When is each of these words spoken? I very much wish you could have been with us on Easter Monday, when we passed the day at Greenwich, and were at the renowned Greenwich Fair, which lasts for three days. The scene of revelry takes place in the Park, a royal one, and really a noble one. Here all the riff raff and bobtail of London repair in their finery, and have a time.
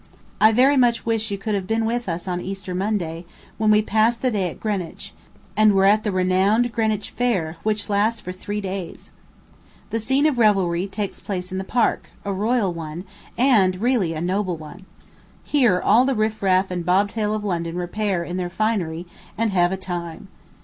I 0.39 0.51
very 0.51 0.77
much 0.77 1.05
wish 1.05 1.29
you 1.29 1.37
could 1.37 1.53
have 1.53 1.67
been 1.67 1.85
with 1.85 2.09
us 2.09 2.27
on 2.27 2.41
Easter 2.41 2.73
Monday, 2.73 3.23
when 3.59 3.69
we 3.69 3.83
passed 3.83 4.23
the 4.23 4.31
day 4.31 4.49
at 4.49 4.59
Greenwich, 4.59 5.13
and 5.55 5.73
were 5.73 5.85
at 5.85 6.01
the 6.01 6.11
renowned 6.11 6.71
Greenwich 6.71 7.11
Fair, 7.11 7.57
which 7.61 7.87
lasts 7.87 8.19
for 8.19 8.31
three 8.31 8.61
days. 8.61 9.11
The 9.91 9.99
scene 9.99 10.25
of 10.25 10.39
revelry 10.39 10.87
takes 10.87 11.21
place 11.21 11.51
in 11.51 11.59
the 11.59 11.63
Park, 11.63 12.09
a 12.25 12.33
royal 12.33 12.73
one, 12.73 13.03
and 13.37 13.79
really 13.79 14.15
a 14.15 14.21
noble 14.21 14.57
one. 14.57 14.87
Here 15.43 15.79
all 15.79 16.03
the 16.03 16.15
riff 16.15 16.41
raff 16.41 16.71
and 16.71 16.83
bobtail 16.83 17.35
of 17.35 17.43
London 17.43 17.75
repair 17.75 18.23
in 18.23 18.37
their 18.37 18.49
finery, 18.49 19.05
and 19.37 19.51
have 19.51 19.71
a 19.71 19.77
time. 19.77 20.29